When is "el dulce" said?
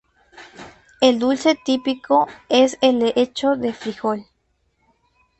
0.99-1.53